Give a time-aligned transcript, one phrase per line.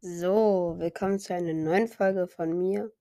[0.00, 2.92] So, willkommen zu einer neuen Folge von mir.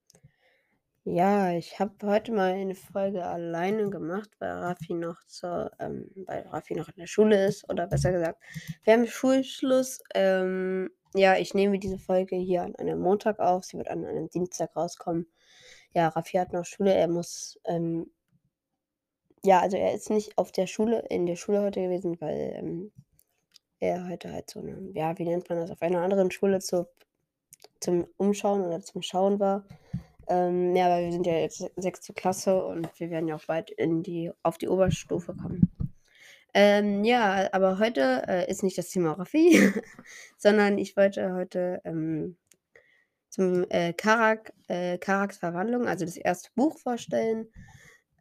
[1.04, 6.42] Ja, ich habe heute mal eine Folge alleine gemacht, weil Raffi noch zur, ähm, weil
[6.48, 8.42] Raffi noch in der Schule ist, oder besser gesagt,
[8.84, 10.00] wir haben Schulschluss.
[10.16, 13.64] Ähm, ja, ich nehme diese Folge hier an einem Montag auf.
[13.66, 15.28] Sie wird an einem Dienstag rauskommen.
[15.94, 16.96] Ja, Raffi hat noch Schule.
[16.96, 18.12] Er muss, ähm,
[19.44, 22.92] ja, also er ist nicht auf der Schule, in der Schule heute gewesen, weil ähm,
[23.80, 26.88] er heute halt so eine, ja, wie nennt man das, auf einer anderen Schule zu,
[27.80, 29.66] zum Umschauen oder zum Schauen war.
[30.28, 33.70] Ähm, ja, aber wir sind ja jetzt sechste Klasse und wir werden ja auch bald
[33.72, 35.72] in die, auf die Oberstufe kommen.
[36.54, 39.72] Ähm, ja, aber heute äh, ist nicht das Thema Raffi,
[40.38, 42.38] sondern ich wollte heute ähm,
[43.30, 47.48] zum äh, Karak, äh, Karaks Verwandlung, also das erste Buch vorstellen.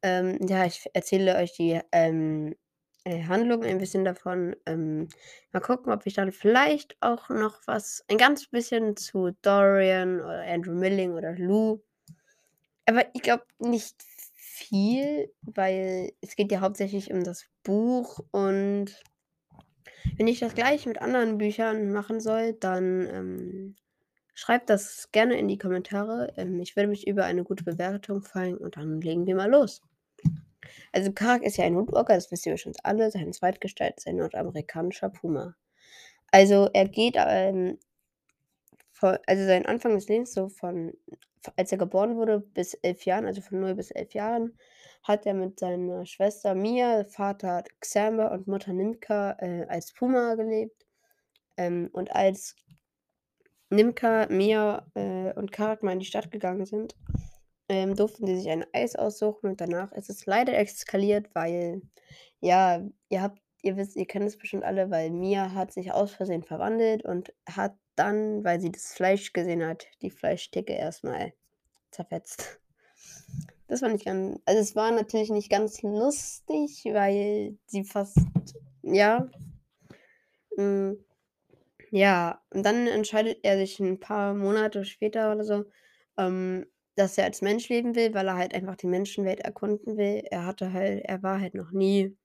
[0.03, 2.55] Ähm, ja, ich erzähle euch die ähm,
[3.07, 4.57] äh, Handlung ein bisschen davon.
[4.67, 5.09] Ähm,
[5.53, 10.43] mal gucken, ob ich dann vielleicht auch noch was, ein ganz bisschen zu Dorian oder
[10.43, 11.81] Andrew Milling oder Lou.
[12.85, 19.01] Aber ich glaube nicht viel, weil es geht ja hauptsächlich um das Buch und
[20.17, 23.77] wenn ich das gleich mit anderen Büchern machen soll, dann ähm,
[24.35, 26.33] schreibt das gerne in die Kommentare.
[26.37, 29.83] Ähm, ich würde mich über eine gute Bewertung freuen und dann legen wir mal los.
[30.93, 33.11] Also Karak ist ja ein Woodwalker, das wissen wir schon alle.
[33.11, 35.57] Seine Zweitgestalt ist ein nordamerikanischer Puma.
[36.31, 37.79] Also er geht, ähm,
[38.93, 40.93] von, also sein Anfang des Lebens, so von,
[41.57, 44.57] als er geboren wurde, bis elf Jahren, also von 0 bis elf Jahren,
[45.03, 50.85] hat er mit seiner Schwester Mia, Vater Xander und Mutter Nimka äh, als Puma gelebt.
[51.57, 52.57] Ähm, und als
[53.71, 56.97] Nimka, Mia äh, und Karak mal in die Stadt gegangen sind,
[57.69, 61.83] ähm, durften sie sich ein Eis aussuchen und danach ist es leider eskaliert, weil,
[62.41, 66.13] ja, ihr habt, ihr wisst, ihr kennt es bestimmt alle, weil Mia hat sich aus
[66.13, 71.33] Versehen verwandelt und hat dann, weil sie das Fleisch gesehen hat, die Fleischtheke erstmal
[71.91, 72.61] zerfetzt.
[73.69, 78.19] Das war nicht ganz, also es war natürlich nicht ganz lustig, weil sie fast,
[78.83, 79.29] ja,
[80.57, 80.95] mh,
[81.91, 85.65] ja, und dann entscheidet er sich ein paar Monate später oder so,
[86.17, 90.23] ähm, dass er als Mensch leben will, weil er halt einfach die Menschenwelt erkunden will.
[90.31, 92.17] Er hatte halt er war halt noch nie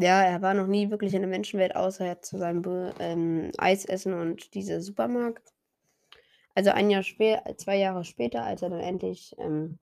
[0.00, 4.14] ja, er war noch nie wirklich in der Menschenwelt, außer zu seinem Be ähm, Eisessen
[4.14, 5.52] und diese Supermarkt.
[6.54, 9.78] Also ein Jahr spä 2 Jahre später, als er dann endlich, ähm,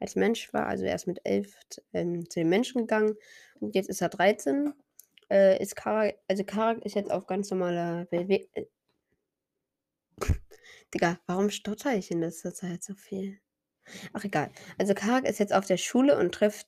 [0.00, 1.54] als Mensch war, also er ist mit 11
[1.94, 3.16] ähm, zu den Menschen gegangen
[3.60, 4.74] und jetzt ist er 13,
[5.30, 8.48] äh, ist Karak also Karak ist jetzt auf ganz normaler Bewe
[10.94, 13.38] Digga, warum stottere ich in letzter Zeit so viel?
[14.12, 14.50] Ach egal.
[14.78, 16.66] Also Karak ist jetzt auf der Schule und trifft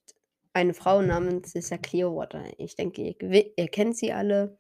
[0.53, 2.45] eine Frau namens Sister Clearwater.
[2.59, 4.59] Ich denke, ihr, ihr kennt sie alle.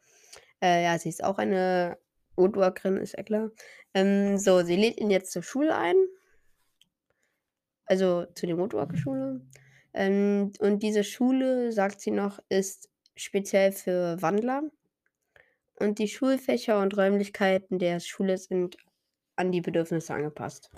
[0.62, 1.98] Äh, ja, sie ist auch eine
[2.36, 3.50] Woodworkerin, ist ja klar.
[3.94, 5.96] Ähm, so, sie lädt ihn jetzt zur Schule ein.
[7.86, 9.40] Also zu der Woodworker-Schule.
[9.94, 14.62] Ähm, und diese Schule, sagt sie noch, ist speziell für Wandler.
[15.76, 18.76] Und die Schulfächer und Räumlichkeiten der Schule sind
[19.38, 20.70] an die Bedürfnisse angepasst.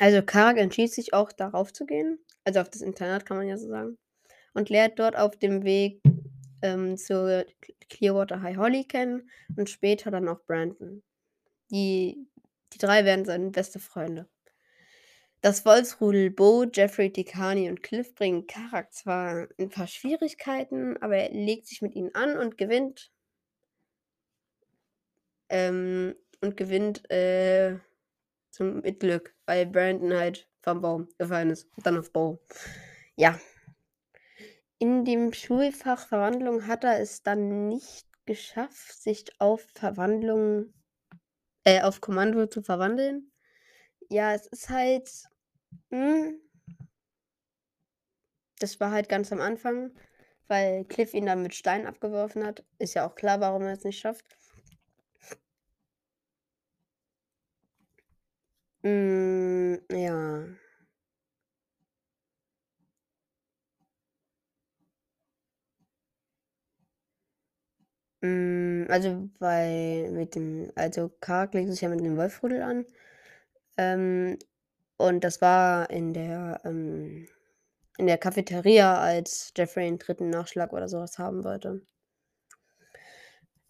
[0.00, 3.56] Also Karg entschied sich auch darauf zu gehen, also auf das Internat kann man ja
[3.56, 3.98] so sagen,
[4.52, 6.00] und lernt dort auf dem Weg
[6.62, 7.44] ähm, zur
[7.88, 11.02] Clearwater High Holly kennen und später dann auch Brandon.
[11.70, 12.26] Die,
[12.72, 14.28] die drei werden seine beste Freunde.
[15.40, 21.30] Das Wolfsrudel Bo, Jeffrey, Tikani und Cliff bringen Karak zwar ein paar Schwierigkeiten, aber er
[21.32, 23.12] legt sich mit ihnen an und gewinnt.
[25.50, 27.78] Ähm, und gewinnt äh,
[28.50, 31.68] zum, mit Glück, weil Brandon halt vom Baum gefallen ist.
[31.76, 32.40] Und dann auf Bo.
[33.16, 33.38] Ja.
[34.78, 40.72] In dem Schulfach Verwandlung hat er es dann nicht geschafft, sich auf Verwandlung,
[41.64, 43.30] äh, auf Kommando zu verwandeln.
[44.10, 45.10] Ja, es ist halt.
[45.90, 46.40] Hm,
[48.58, 49.90] das war halt ganz am Anfang,
[50.46, 52.64] weil Cliff ihn dann mit Stein abgeworfen hat.
[52.78, 54.24] Ist ja auch klar, warum er es nicht schafft.
[58.84, 60.44] Hm, ja.
[68.22, 72.84] Hm, also bei mit dem also Karg legt sich ja mit dem Wolfrudel an.
[73.78, 74.38] Ähm,
[74.98, 77.28] und das war in der, ähm
[77.98, 81.82] in der Cafeteria, als Jeffrey 'n dritten Nachschlag oder so was haben wollte.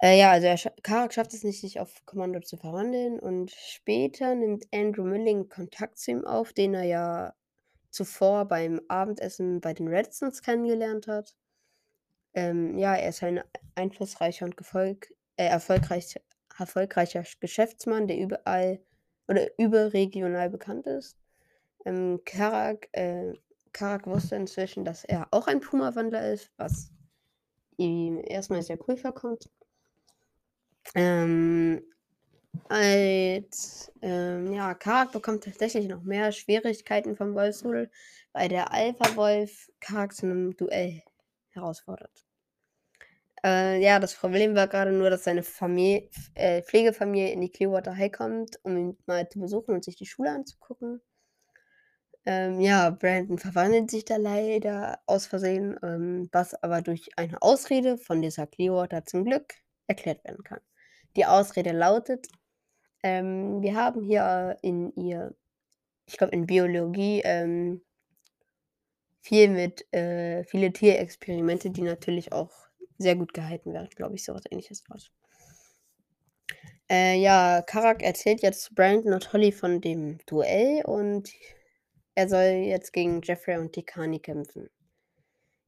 [0.05, 4.35] Äh, ja, also er Karak schafft es nicht, sich auf Kommando zu verwandeln und später
[4.35, 7.35] nimmt Andrew Milling Kontakt zu ihm auf, den er ja
[7.91, 11.35] zuvor beim Abendessen bei den Redstones kennengelernt hat.
[12.35, 13.43] Ähm, ja, er ist ein
[13.77, 16.21] einflussreicher und gefolg äh, erfolgreich,
[16.59, 18.81] erfolgreicher Geschäftsmann, der überall
[19.27, 21.17] oder überregional bekannt ist.
[21.87, 23.33] Ähm, Karak, äh,
[23.73, 26.91] Karak wusste inzwischen, dass er auch ein Puma-Wandler ist, was
[27.79, 29.49] ihm erstmal sehr cool vorkommt.
[30.95, 31.83] Ähm,
[32.69, 37.91] als ähm, ja, Karak bekommt tatsächlich noch mehr Schwierigkeiten vom Wolfsrudel,
[38.33, 41.03] weil der Alpha-Wolf Karak zu einem Duell
[41.51, 42.25] herausfordert.
[43.45, 47.97] Äh, ja, das Problem war gerade nur, dass seine Familie, äh, Pflegefamilie in die Clearwater
[47.97, 51.03] High kommt, um ihn mal zu besuchen und sich die Schule anzugucken.
[52.27, 57.99] Ähm, ja, Brandon verwandelt sich da leider aus Versehen, ähm, was aber durch eine Ausrede
[57.99, 59.55] von dieser Clearwater zum Glück
[59.89, 60.61] erklärt werden kann.
[61.17, 62.29] Die Ausrede lautet,
[63.03, 65.35] ähm, wir haben hier in ihr,
[66.07, 67.83] ich glaube in Biologie, ähm,
[69.21, 72.51] viel mit, äh, viele Tierexperimente, die natürlich auch
[72.99, 75.11] sehr gut gehalten werden, glaube ich, so was ähnliches was.
[76.91, 81.31] Äh, ja, Karak erzählt jetzt Brandon und Holly von dem Duell und
[82.15, 84.71] er soll jetzt gegen Jeffrey und Tikani kämpfen.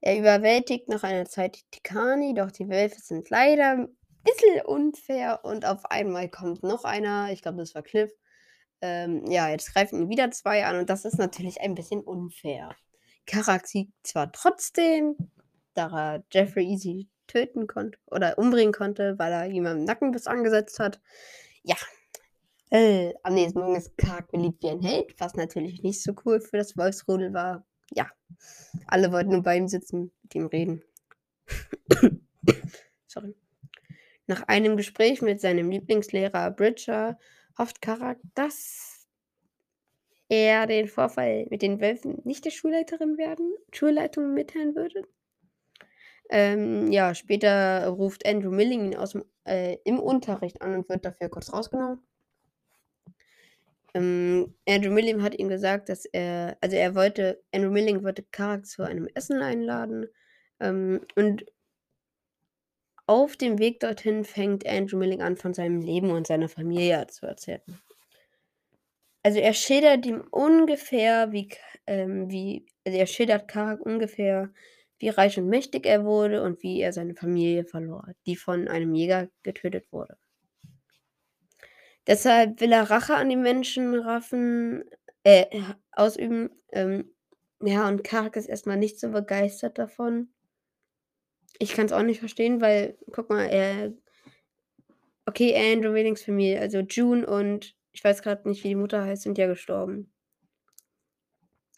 [0.00, 3.88] Er überwältigt nach einer Zeit Tikani, doch die Wölfe sind leider
[4.26, 8.10] bisschen unfair und auf einmal kommt noch einer, ich glaube, das war Cliff.
[8.82, 12.76] Ähm, ja, jetzt greifen wieder zwei an und das ist natürlich ein bisschen unfair.
[13.26, 15.16] Karak siegt zwar trotzdem,
[15.74, 21.00] da er Jeffrey easy töten konnte oder umbringen konnte, weil er am Nackenbiss angesetzt hat.
[21.62, 21.76] Ja,
[22.70, 26.40] äh, am nächsten Morgen ist Kark beliebt wie ein Held, was natürlich nicht so cool
[26.40, 27.66] für das Wolfsrudel war.
[27.94, 28.10] Ja,
[28.88, 30.82] alle wollten nur bei ihm sitzen, mit ihm reden.
[33.06, 33.34] Sorry.
[34.26, 37.18] Nach einem Gespräch mit seinem Lieblingslehrer Bridger
[37.58, 39.06] hofft Karak, dass
[40.28, 45.02] er den Vorfall mit den Wölfen nicht der Schulleiterin werden, Schulleitung mitteilen würde.
[46.28, 51.04] Ähm, ja, später ruft Andrew Milling ihn aus dem, äh, im Unterricht an und wird
[51.04, 52.02] dafür kurz rausgenommen.
[53.94, 58.66] Ähm, Andrew Milling hat ihm gesagt, dass er, also er wollte, Andrew Milling wollte Karak
[58.66, 60.06] zu einem Essen einladen.
[60.60, 61.46] Ähm, und
[63.06, 67.26] auf dem Weg dorthin fängt Andrew Milling an, von seinem Leben und seiner Familie zu
[67.26, 67.62] erzählen.
[69.22, 71.48] Also er schildert ihm ungefähr, wie,
[71.86, 74.52] ähm, wie, also er schildert Karak ungefähr,
[74.98, 78.94] wie reich und mächtig er wurde und wie er seine Familie verlor, die von einem
[78.94, 80.16] Jäger getötet wurde.
[82.06, 84.84] Deshalb will er Rache an den Menschen raffen,
[85.24, 85.46] äh,
[85.90, 86.50] ausüben.
[86.70, 87.12] Ähm,
[87.60, 90.28] ja, und Karak ist erstmal nicht so begeistert davon.
[91.58, 93.92] Ich kann es auch nicht verstehen, weil, guck mal, er.
[95.26, 99.22] Okay, Andrew Willings Familie, also June und ich weiß gerade nicht, wie die Mutter heißt,
[99.22, 100.12] sind ja gestorben.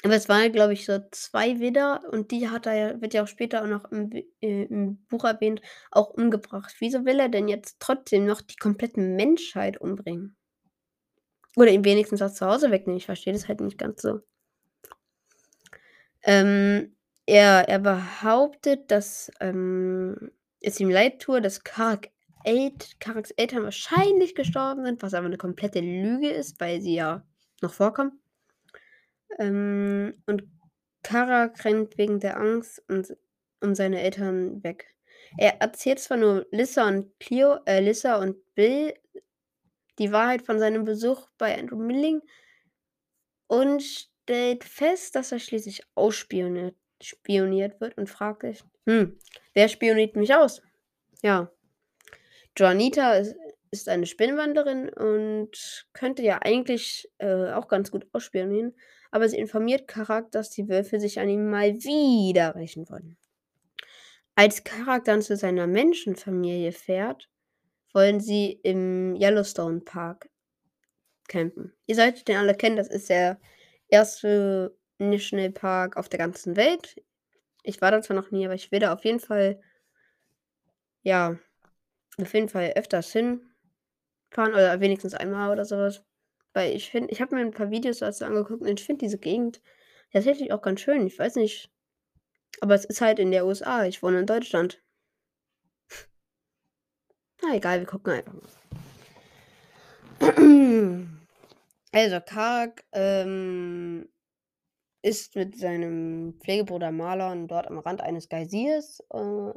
[0.04, 3.28] Aber es waren, glaube ich, so zwei Widder und die hat er wird ja auch
[3.28, 5.60] später auch noch im, äh, im Buch erwähnt,
[5.90, 6.74] auch umgebracht.
[6.78, 10.36] Wieso will er denn jetzt trotzdem noch die komplette Menschheit umbringen?
[11.56, 12.98] Oder ihm wenigstens was zu Hause wegnehmen?
[12.98, 14.20] Ich verstehe das halt nicht ganz so.
[16.22, 16.94] Ähm,
[17.28, 20.32] er, er behauptet, dass ähm,
[20.62, 22.08] es ihm leid tue, dass Karak
[23.00, 27.22] Karaks Eltern wahrscheinlich gestorben sind, was aber eine komplette Lüge ist, weil sie ja
[27.60, 28.18] noch vorkommen.
[29.38, 30.44] Ähm, und
[31.02, 33.14] Kara rennt wegen der Angst und,
[33.60, 34.94] um seine Eltern weg.
[35.36, 38.94] Er erzählt zwar nur Lissa und Cleo, äh, Lissa und Bill
[39.98, 42.22] die Wahrheit von seinem Besuch bei Andrew Milling
[43.48, 49.18] und stellt fest, dass er schließlich ausspioniert spioniert wird und fragt sich, hm,
[49.54, 50.62] wer spioniert mich aus?
[51.22, 51.50] Ja.
[52.56, 53.36] Joanita ist,
[53.70, 58.74] ist eine Spinnwanderin und könnte ja eigentlich äh, auch ganz gut ausspionieren,
[59.10, 63.16] aber sie informiert Karak, dass die Wölfe sich an ihm mal wieder rächen wollen.
[64.34, 67.28] Als Karak dann zu seiner Menschenfamilie fährt,
[67.92, 70.28] wollen sie im Yellowstone Park
[71.28, 71.72] campen.
[71.86, 73.40] Ihr solltet den alle kennen, das ist der
[73.88, 77.02] erste National Park auf der ganzen Welt.
[77.62, 79.60] Ich war da zwar noch nie, aber ich da auf jeden Fall,
[81.02, 81.38] ja,
[82.20, 86.04] auf jeden Fall öfters hinfahren oder wenigstens einmal oder sowas.
[86.52, 89.18] Weil ich finde, ich habe mir ein paar Videos dazu angeguckt und ich finde diese
[89.18, 89.60] Gegend
[90.12, 91.06] tatsächlich auch ganz schön.
[91.06, 91.70] Ich weiß nicht.
[92.60, 93.84] Aber es ist halt in der USA.
[93.84, 94.82] Ich wohne in Deutschland.
[97.42, 98.48] Na egal, wir gucken einfach mal.
[101.90, 104.10] Also, Karg ähm,
[105.02, 109.52] ist mit seinem Pflegebruder Marlon dort am Rand eines Geysirs, äh,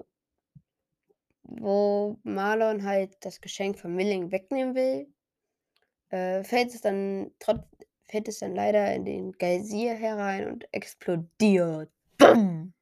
[1.43, 5.07] wo Marlon halt das Geschenk von Milling wegnehmen will
[6.11, 7.65] äh, fällt es dann trotz
[8.07, 11.89] fällt es dann leider in den Geysir herein und explodiert.
[12.17, 12.73] Bumm!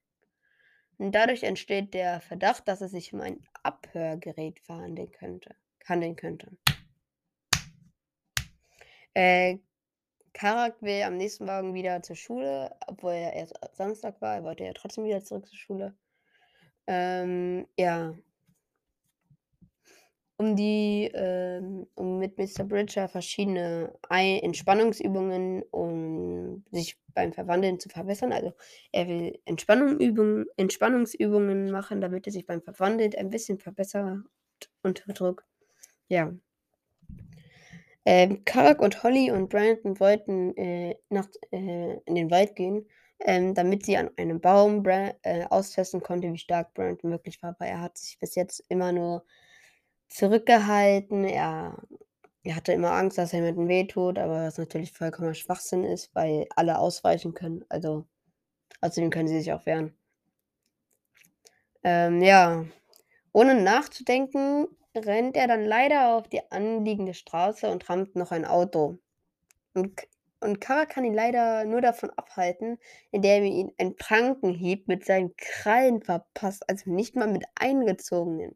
[0.98, 5.56] Und dadurch entsteht der Verdacht, dass es sich um ein Abhörgerät handeln könnte.
[5.86, 6.58] Handeln könnte.
[9.14, 9.60] Äh,
[10.34, 14.36] Karak will am nächsten Morgen wieder zur Schule, obwohl er erst Samstag war.
[14.36, 15.96] Er wollte ja trotzdem wieder zurück zur Schule.
[16.88, 18.16] Ähm, ja.
[20.38, 22.64] Um die, ähm, um mit Mr.
[22.64, 28.32] Bridger verschiedene Ei Entspannungsübungen, um sich beim Verwandeln zu verbessern.
[28.32, 28.54] Also
[28.94, 34.24] er will Entspannungsübungen, Entspannungsübungen machen, damit er sich beim Verwandeln ein bisschen verbessert
[34.82, 35.46] unter Druck.
[36.08, 36.34] Ja.
[38.12, 42.88] Ähm, Karak und Holly und Brandon wollten äh, nach, äh, in den Wald gehen,
[43.20, 47.56] ähm, damit sie an einem Baum Bra äh, austesten konnte, wie stark Brandon wirklich war.
[47.60, 49.26] Weil er hat sich bis jetzt immer nur
[50.08, 51.24] zurückgehalten.
[51.26, 51.78] Er,
[52.42, 56.48] er hatte immer Angst, dass er jemandem wehtut, aber was natürlich vollkommener Schwachsinn ist, weil
[56.56, 57.64] alle ausweichen können.
[57.70, 58.08] Also
[58.82, 59.94] außerdem können sie sich auch wehren.
[61.84, 62.66] Ähm, ja,
[63.34, 69.00] ohne nachzudenken, rennt er dann leider auf die anliegende Straße und rammt noch ein Auto.
[69.74, 70.02] Und,
[70.40, 72.80] und Kara kann ihn leider nur davon abhalten,
[73.12, 78.56] indem er ihn einen Prankenhieb mit seinen Krallen verpasst, also nicht mal mit eingezogenen.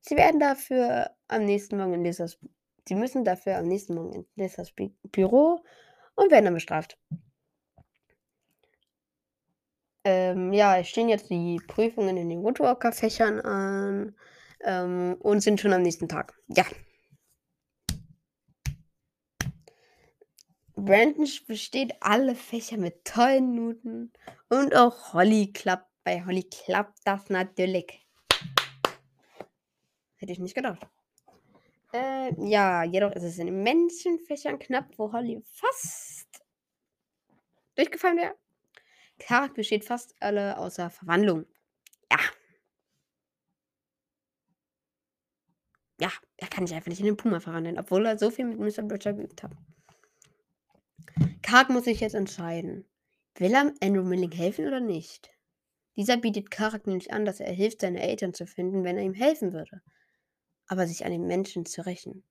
[0.00, 2.38] Sie werden dafür am nächsten Morgen in Lissas,
[2.88, 4.72] sie müssen dafür am nächsten Morgen in Lissas
[5.12, 5.62] Büro
[6.16, 6.98] und werden dann bestraft.
[10.04, 14.16] Ähm, ja, es stehen jetzt die Prüfungen in den Woodwalker-Fächern an
[14.62, 16.38] ähm, und sind schon am nächsten Tag.
[16.48, 16.64] Ja.
[20.74, 24.12] Brandon besteht alle Fächer mit tollen Noten
[24.48, 25.88] und auch Holly klappt.
[26.04, 28.04] Bei Holly klappt das natürlich.
[30.16, 30.84] Hätte ich nicht gedacht.
[31.92, 36.42] Äh, ja, jedoch ist es in den Menschenfächern knapp, wo Holly fast
[37.74, 38.34] durchgefallen wäre.
[39.18, 41.46] Karak besteht fast alle außer Verwandlung.
[42.10, 42.18] Ja.
[46.02, 48.58] Ja, er kann sich einfach nicht in den Puma verwandeln, obwohl er so viel mit
[48.58, 48.82] Mr.
[48.82, 49.52] Bridger geübt hat.
[51.42, 52.84] Karak muss sich jetzt entscheiden.
[53.36, 55.30] Will er Andrew Milling helfen oder nicht?
[55.94, 59.14] Dieser bietet Karak nämlich an, dass er hilft, seine Eltern zu finden, wenn er ihm
[59.14, 59.80] helfen würde.
[60.66, 62.24] Aber sich an den Menschen zu rächen.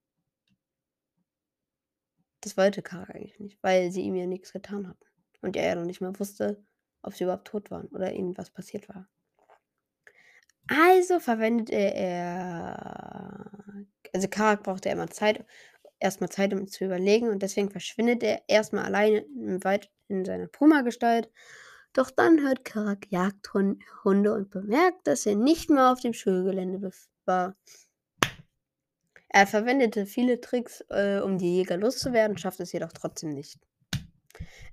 [2.42, 5.06] Das wollte Karak eigentlich nicht, weil sie ihm ja nichts getan hatten.
[5.42, 6.62] Und er ja noch nicht mal wusste,
[7.04, 9.08] ob sie überhaupt tot waren oder ihnen was passiert war.
[10.68, 13.16] Also verwendet er,
[14.14, 15.46] also Karak brauchte immer Zeit,
[16.00, 20.48] erstmal Zeit, um zu überlegen und deswegen verschwindet er erstmal alleine im Wald in seiner
[20.48, 21.30] Puma-Gestalt.
[21.94, 26.92] Doch dann hört Karak Jagdhunde und bemerkt, dass er nicht mehr auf dem Schulgelände
[27.26, 27.56] war.
[29.30, 33.60] Er verwendete viele Tricks, äh, um die Jäger loszuwerden, schafft es jedoch trotzdem nicht.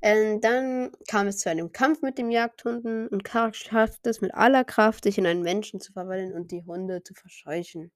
[0.00, 4.34] Ähm, dann kam es zu einem Kampf mit den Jagdhunden und Karak schafft es mit
[4.34, 7.90] aller Kraft, sich in einen Menschen zu verwandeln und die Hunde zu verscheuchen.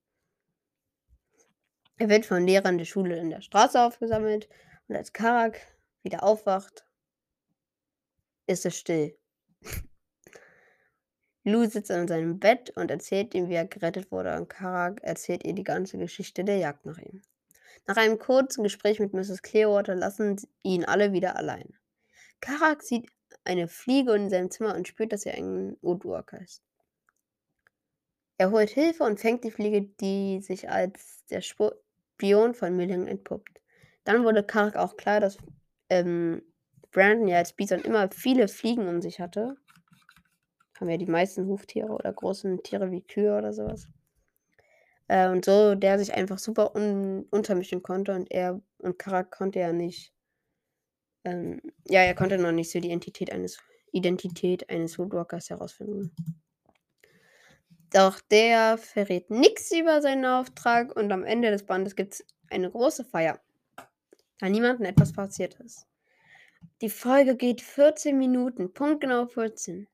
[1.98, 4.48] Er wird von Lehrern der Schule in der Straße aufgesammelt
[4.88, 5.60] und als Karak
[6.02, 6.84] wieder aufwacht,
[8.46, 9.16] ist es still.
[11.44, 15.44] Lou sitzt an seinem Bett und erzählt ihm, wie er gerettet wurde, und Karak erzählt
[15.44, 17.22] ihr die ganze Geschichte der Jagd nach ihm.
[17.86, 19.42] Nach einem kurzen Gespräch mit Mrs.
[19.42, 21.74] Clearwater lassen ihn alle wieder allein.
[22.40, 23.10] Karak sieht
[23.44, 26.62] eine Fliege in seinem Zimmer und spürt, dass er ein Woodwalker ist.
[28.38, 33.60] Er holt Hilfe und fängt die Fliege, die sich als der Spion von Milling entpuppt.
[34.04, 35.38] Dann wurde Karak auch klar, dass
[35.90, 36.42] ähm,
[36.90, 39.56] Brandon ja als Bison immer viele Fliegen um sich hatte.
[40.78, 43.88] Haben ja die meisten Huftiere oder großen Tiere wie Kühe oder sowas.
[45.12, 49.58] Äh, und so, der sich einfach super un untermischen konnte und er und Karak konnte
[49.58, 50.10] ja nicht.
[51.24, 53.58] Ähm, ja, er konnte noch nicht so die Identität eines,
[53.92, 56.16] Identität eines Woodwalkers herausfinden.
[57.90, 62.70] Doch der verrät nichts über seinen Auftrag und am Ende des Bandes gibt es eine
[62.70, 63.38] große Feier,
[64.38, 65.86] da niemandem etwas passiert ist.
[66.80, 69.88] Die Folge geht 14 Minuten, punktgenau 14.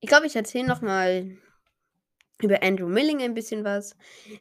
[0.00, 1.38] Ich glaube, ich erzähle nochmal
[2.42, 3.96] über Andrew Milling ein bisschen was.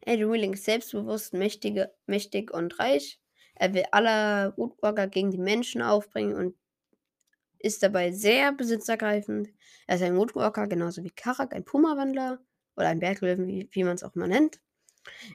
[0.05, 3.19] Andrew Milling ist selbstbewusst, mächtige, mächtig und reich.
[3.55, 6.55] Er will alle Woodwalker gegen die Menschen aufbringen und
[7.59, 9.49] ist dabei sehr besitzergreifend.
[9.87, 12.39] Er ist ein Woodwalker, genauso wie Karak, ein Puma-Wandler
[12.75, 14.59] oder ein Berglöwen, wie, wie man es auch mal nennt.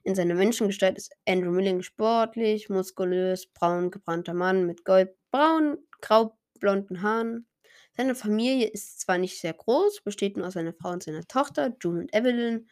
[0.05, 7.47] In seiner Menschengestalt ist Andrew Milling sportlich, muskulös, braun gebrannter Mann mit goldbraun, graublonden Haaren.
[7.97, 11.77] Seine Familie ist zwar nicht sehr groß, besteht nur aus seiner Frau und seiner Tochter,
[11.81, 12.69] June und Evelyn.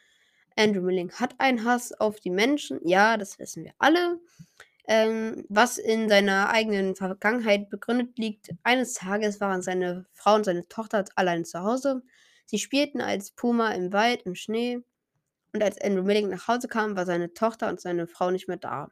[0.57, 4.19] Andrew Milling hat einen Hass auf die Menschen, ja, das wissen wir alle.
[4.89, 8.51] Ähm, was in seiner eigenen Vergangenheit begründet liegt.
[8.65, 12.03] Eines Tages waren seine Frau und seine Tochter allein zu Hause.
[12.47, 14.83] Sie spielten als Puma im Wald, im Schnee.
[15.53, 18.57] Und als Andrew Milling nach Hause kam, war seine Tochter und seine Frau nicht mehr
[18.57, 18.89] da.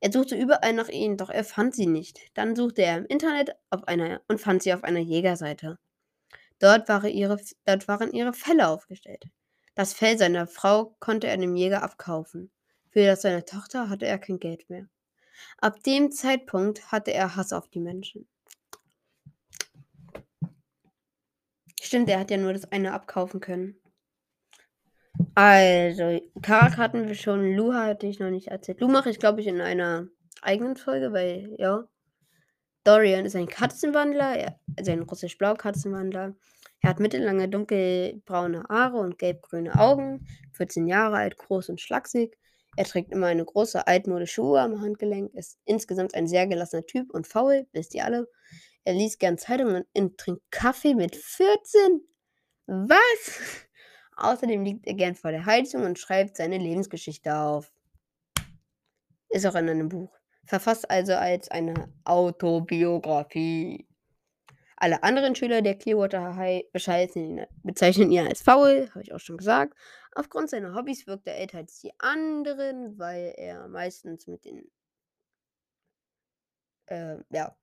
[0.00, 2.20] Er suchte überall nach ihnen, doch er fand sie nicht.
[2.34, 5.78] Dann suchte er im Internet einer und fand sie auf einer Jägerseite.
[6.60, 9.24] Dort, war ihre, dort waren ihre Felle aufgestellt.
[9.74, 12.50] Das Fell seiner Frau konnte er dem Jäger abkaufen.
[12.90, 14.88] Für das seiner Tochter hatte er kein Geld mehr.
[15.58, 18.28] Ab dem Zeitpunkt hatte er Hass auf die Menschen.
[21.80, 23.80] Stimmt, er hat ja nur das eine abkaufen können.
[25.34, 28.80] Also, Karak hatten wir schon, Lu hatte ich noch nicht erzählt.
[28.80, 30.08] Lu mache ich, glaube ich, in einer
[30.42, 31.84] eigenen Folge, weil, ja.
[32.84, 36.34] Dorian ist ein Katzenwandler, also ein russisch-blau Katzenwandler.
[36.80, 42.38] Er hat mittellange dunkelbraune Haare und gelbgrüne Augen, 14 Jahre alt, groß und schlaksig.
[42.76, 47.10] Er trägt immer eine große altmodische Uhr am Handgelenk, ist insgesamt ein sehr gelassener Typ
[47.12, 48.28] und faul, wisst ihr alle.
[48.84, 52.00] Er liest gern Zeitungen und trinkt Kaffee mit 14.
[52.66, 53.67] Was?
[54.18, 57.72] Außerdem liegt er gern vor der Heizung und schreibt seine Lebensgeschichte auf.
[59.28, 60.12] Ist auch in einem Buch.
[60.44, 63.86] Verfasst also als eine Autobiografie.
[64.76, 69.74] Alle anderen Schüler der Clearwater High bezeichnen ihn als faul, habe ich auch schon gesagt.
[70.14, 74.68] Aufgrund seiner Hobbys wirkt er älter als die anderen, weil er meistens mit den.
[76.86, 77.56] Äh, ja.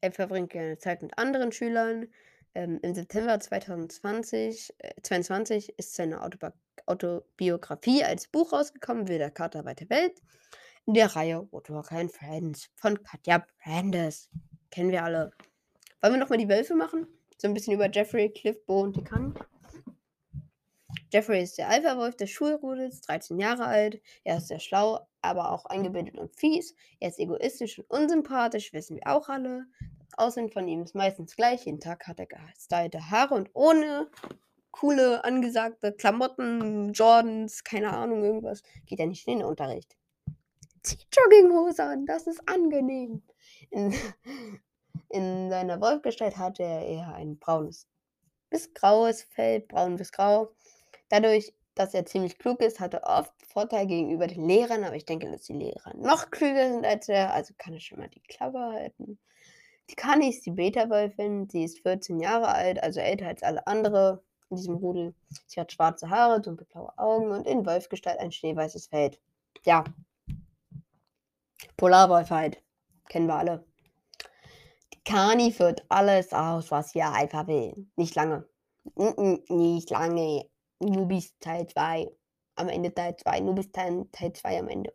[0.00, 2.08] Er verbringt gerne Zeit mit anderen Schülern.
[2.54, 6.48] Ähm, Im September 2020 äh, 22 ist seine Autobi
[6.86, 10.22] Autobiografie als Buch rausgekommen, wie der Kater weite Welt.
[10.86, 14.30] In der Reihe Woodwalker and Friends von Katja Brandes.
[14.70, 15.32] Kennen wir alle.
[16.00, 17.06] Wollen wir nochmal die Wölfe machen?
[17.36, 19.34] So ein bisschen über Jeffrey, Cliff, Bo und Dekan.
[21.12, 24.00] Jeffrey ist der Alpha-Wolf des Schulrudels, 13 Jahre alt.
[24.24, 26.74] Er ist sehr schlau, aber auch eingebildet und fies.
[27.00, 29.66] Er ist egoistisch und unsympathisch, wissen wir auch alle.
[30.16, 31.66] Aussehen von ihm ist meistens gleich.
[31.66, 34.10] Jeden Tag hat er gestylte Haare und ohne
[34.70, 39.96] coole, angesagte Klamotten, Jordans, keine Ahnung, irgendwas, geht er nicht in den Unterricht.
[40.82, 43.22] Zieht Jogginghose an, das ist angenehm.
[43.70, 43.94] In,
[45.08, 47.86] in seiner Wolfgestalt hatte er eher ein braunes
[48.50, 50.52] bis graues Fell, braun bis grau.
[51.08, 55.04] Dadurch, dass er ziemlich klug ist, hat er oft Vorteil gegenüber den Lehrern, aber ich
[55.04, 58.22] denke, dass die Lehrer noch klüger sind als er, also kann er schon mal die
[58.22, 59.18] Klappe halten.
[59.90, 64.22] Die Kani ist die Beta-Wölfin, sie ist 14 Jahre alt, also älter als alle andere
[64.50, 65.14] in diesem Rudel.
[65.46, 69.20] Sie hat schwarze Haare, dunkelblaue Augen und in Wolfgestalt ein schneeweißes Feld.
[69.64, 69.84] Ja.
[71.76, 72.62] Polarwolf halt.
[73.08, 73.64] Kennen wir alle.
[75.04, 77.86] Kani führt alles aus, was ihr einfach will.
[77.96, 78.46] Nicht lange.
[79.48, 80.44] nicht lange.
[80.80, 82.10] Du bist Teil 2.
[82.56, 83.40] Am Ende Teil 2.
[83.40, 84.92] Du bist Teil 2 am Ende.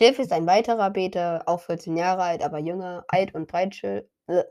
[0.00, 4.08] Cliff ist ein weiterer Beter, auch 14 Jahre alt, aber jünger, alt und breitschild.
[4.26, 4.44] er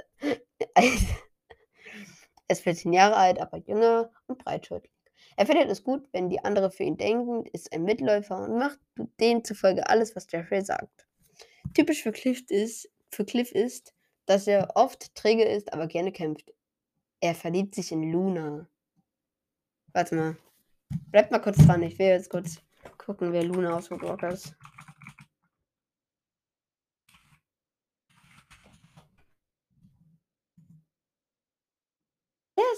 [2.47, 4.91] ist 14 Jahre alt, aber jünger und breitschultrig.
[5.37, 8.77] Er findet es gut, wenn die anderen für ihn denken, ist ein Mitläufer und macht
[9.19, 11.07] demzufolge alles, was Jeffrey sagt.
[11.73, 13.95] Typisch für Cliff ist, für Cliff ist,
[14.27, 16.53] dass er oft träge ist, aber gerne kämpft.
[17.21, 18.67] Er verliebt sich in Luna.
[19.93, 20.37] Warte mal.
[21.07, 21.81] Bleibt mal kurz dran.
[21.81, 22.61] Ich will jetzt kurz
[22.99, 24.55] gucken, wer Luna aus Woodwalker ist.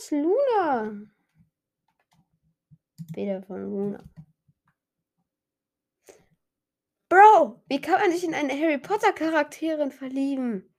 [0.02, 1.08] Ist Luna?
[3.14, 4.04] Bilder von Luna.
[7.10, 10.74] Bro, wie kann man sich in eine Harry Potter Charakterin verlieben?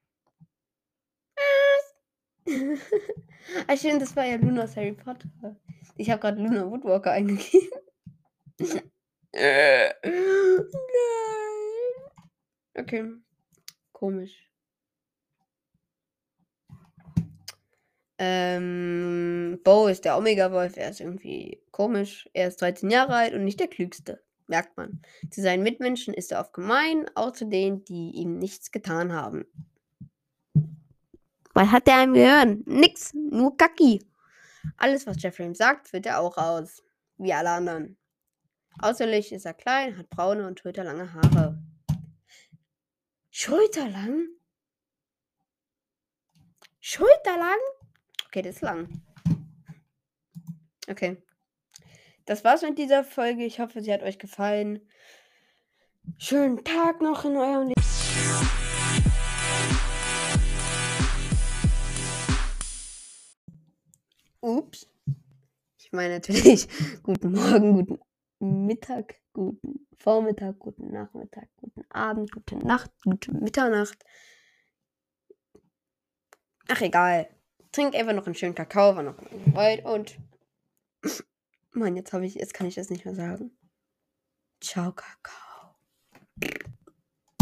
[3.68, 5.28] ah, stimmt, das war ja Lunas Harry Potter.
[5.96, 7.70] Ich habe gerade Luna Woodwalker eingegeben.
[9.34, 9.92] Nein.
[12.74, 13.12] Okay.
[13.92, 14.51] Komisch.
[18.24, 20.76] Ähm, Bo ist der Omega-Wolf.
[20.76, 22.30] Er ist irgendwie komisch.
[22.32, 24.22] Er ist 13 Jahre alt und nicht der klügste.
[24.46, 25.02] Merkt man.
[25.28, 29.44] Zu seinen Mitmenschen ist er oft gemein, auch zu denen, die ihm nichts getan haben.
[31.52, 32.62] Was hat der einem Gehirn?
[32.64, 34.06] Nix, nur Kacki.
[34.76, 36.84] Alles, was Jeffrey ihm sagt, führt er auch aus.
[37.18, 37.96] Wie alle anderen.
[38.78, 41.60] Außerlich ist er klein, hat braune und schulterlange Haare.
[43.32, 44.28] Schulterlang?
[46.78, 47.58] Schulterlang?
[48.32, 48.88] Okay, das ist lang.
[50.88, 51.22] Okay.
[52.24, 53.44] Das war's mit dieser Folge.
[53.44, 54.80] Ich hoffe, sie hat euch gefallen.
[56.16, 57.82] Schönen Tag noch in eurem Leben.
[64.40, 64.88] Ups.
[65.76, 66.68] Ich meine natürlich
[67.02, 74.02] guten Morgen, guten Mittag, guten Vormittag, guten Nachmittag, guten Abend, gute Nacht, gute Mitternacht.
[76.68, 77.28] Ach egal
[77.72, 80.18] trinke einfach noch einen schönen Kakao, war noch gefreut und.
[81.72, 83.50] Mann, jetzt habe ich, jetzt kann ich das nicht mehr sagen.
[84.60, 85.74] Ciao, Kakao.